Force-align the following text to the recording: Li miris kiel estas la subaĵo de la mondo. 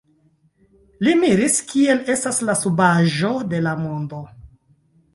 Li 1.07 1.13
miris 1.25 1.59
kiel 1.73 2.03
estas 2.15 2.41
la 2.49 2.57
subaĵo 2.65 3.33
de 3.55 3.65
la 3.71 3.79
mondo. 3.87 4.27